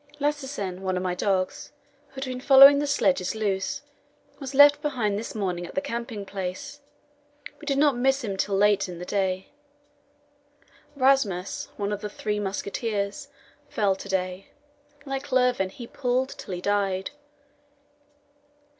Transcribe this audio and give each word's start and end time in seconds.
Lassesen, 0.19 0.81
one 0.81 0.97
of 0.97 1.03
my 1.03 1.13
dogs, 1.13 1.71
who 2.07 2.13
had 2.15 2.25
been 2.25 2.41
following 2.41 2.79
the 2.79 2.87
sledges 2.87 3.35
loose, 3.35 3.83
was 4.39 4.55
left 4.55 4.81
behind 4.81 5.15
this 5.15 5.35
morning 5.35 5.63
at 5.67 5.75
the 5.75 5.79
camping 5.79 6.25
place; 6.25 6.79
we 7.59 7.67
did 7.67 7.77
not 7.77 7.95
miss 7.95 8.23
him 8.23 8.35
till 8.35 8.55
late 8.57 8.89
in 8.89 8.97
the 8.97 9.05
day. 9.05 9.49
Rasmus, 10.95 11.67
one 11.77 11.91
of 11.93 12.01
the 12.01 12.09
"Three 12.09 12.39
Musketeers," 12.39 13.27
fell 13.69 13.95
to 13.95 14.09
day. 14.09 14.47
Like 15.05 15.31
Lurven, 15.31 15.69
he 15.69 15.85
pulled 15.85 16.29
till 16.29 16.55
he 16.55 16.61
died. 16.61 17.11